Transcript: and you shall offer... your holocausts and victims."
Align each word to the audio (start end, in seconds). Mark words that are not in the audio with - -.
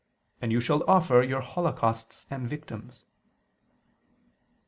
and 0.41 0.51
you 0.51 0.59
shall 0.59 0.83
offer... 0.89 1.21
your 1.21 1.41
holocausts 1.41 2.25
and 2.31 2.49
victims." 2.49 3.05